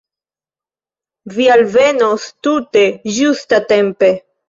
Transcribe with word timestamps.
Vi 1.35 1.47
alvenos 1.57 2.27
tute 2.49 2.89
ĝustatempe. 3.21 4.15